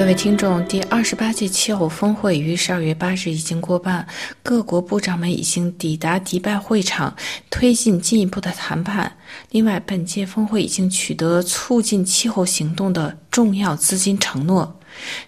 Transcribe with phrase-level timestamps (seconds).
[0.00, 4.08] 各位听众，第二十八届气候峰会于十二月八日已经过半，
[4.42, 7.14] 各国部长们已经抵达迪拜会场，
[7.50, 9.12] 推进进一步的谈判。
[9.50, 14.79] 另外，本届峰会已经取得促进气候行动的重要资金承诺。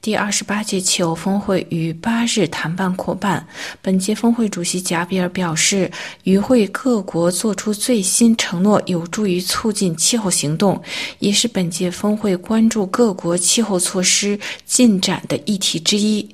[0.00, 3.46] 第二十八届气候峰会于八日谈判扩办。
[3.82, 5.90] 本届峰会主席贾比尔表示，
[6.24, 10.80] 与会各国作出最新承诺，有助于促进气候行动，
[11.18, 16.28] 也是本届峰会关注各国气候措施进展的议题之一。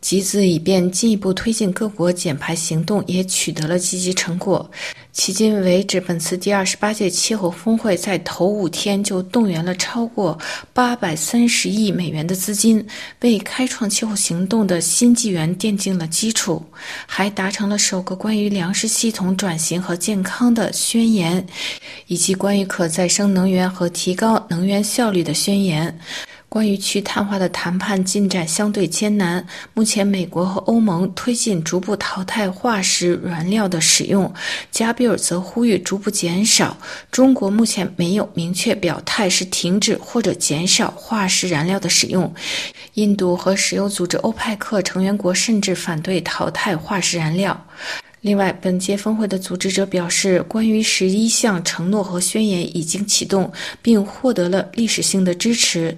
[0.00, 4.70] 集资以便进一步推进各国减排行动，也取得了积极成果。
[5.12, 10.38] 迄今为止，本次第二十八届气候峰会在头五天就动员了超过
[10.72, 12.86] 八百三十亿美元的资金，
[13.22, 16.64] 为开创气候行动的新纪元奠定了基础，
[17.04, 21.44] 还达成了首个关于粮食系统转型和健康的宣言，
[22.06, 25.98] 以及关于可再生能源和提高能源效率的宣言。
[26.48, 29.46] 关于去碳化的谈判进展相对艰难。
[29.74, 34.32] 目前，美国和欧盟推进逐步淘汰化石燃料的使用，
[34.70, 36.76] 加比尔则呼吁逐步减少。
[37.10, 42.32] 中国目前没有明确表态是停止或者减少化石燃料的使用。
[42.94, 47.66] 印度和石油组织欧派克成员国甚至反对淘汰化石燃料。
[48.20, 55.96] 另外，本届峰会的组织者表示，关于十一项承诺和宣言已经启动，并获得了历史性的支持。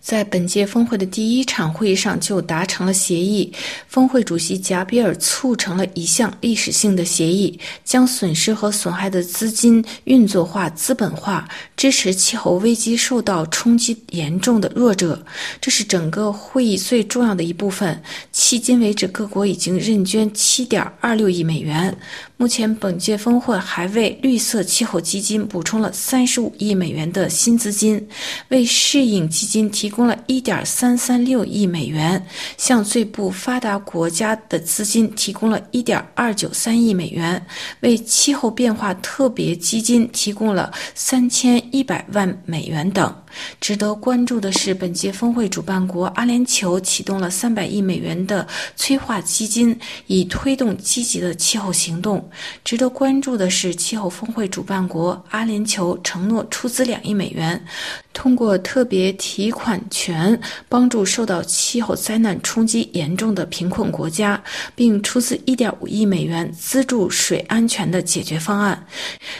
[0.00, 3.52] 在本届峰会的第一场会议上就达成了协议。
[3.88, 15.20] 峰会主席贾比尔促成了一项历史性的协议，将损失和损害的资金运作化、资本化，支持气候危机受到冲击严重的弱者。
[15.60, 18.00] 这是整个会议最重要的一部分。
[18.32, 21.55] 迄今为止，各国已经认捐七点二六亿美。
[21.56, 21.96] 美元。
[22.36, 28.06] 目前，本届峰会还为绿色气候基金补充了三十五亿美元的新资金，
[28.48, 32.22] 为适应基金提供了一点三三六亿美元，
[32.58, 37.42] 向最不发达国家的资金提供了一点二九三亿美元，
[37.80, 43.14] 为气候变化特别基金提供了三千一百万美元等。
[43.60, 52.28] 值得关注的是，本届峰会主办国阿联酋启动了三百亿美元的催化基金，以推动积极的气候行动。
[52.64, 57.64] 值得关注的是，气候峰会主办国阿联酋承诺出资两亿美元。
[58.16, 60.40] 通过特别提款权
[60.70, 64.42] 帮助受到气候灾难冲击严重的贫困国家，
[64.74, 68.86] 并出资1.5亿美元资助水安全的解决方案。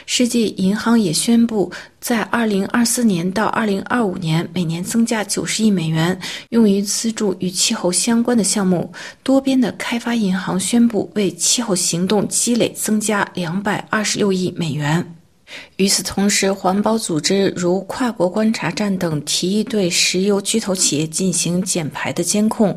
[0.05, 6.21] 世界银行也宣布，在2024年到2025年每年增加90亿美元，
[6.51, 8.93] 用于资助与气候相关的项目。
[9.23, 15.15] 多边的开发银行宣布为气候行动积累增加226亿美元。
[15.77, 22.77] 与此同时，环保组织如跨国观察站等提议对石油巨头企业进行减排的监控。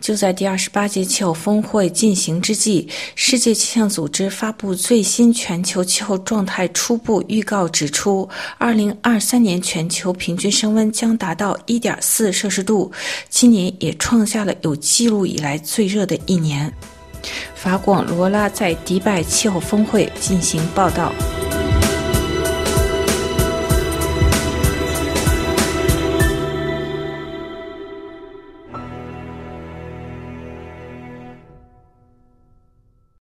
[0.00, 12.90] 就在第二十八届气候峰会进行之际，世界气象组织发布最新全球气候状态初步预告，指出，二零二三年全球平均升温将达到一点四摄氏度，
[13.28, 16.72] 今年也创下了有记录以来最热的一年。
[17.54, 21.12] 法广罗拉在迪拜气候峰会进行报道。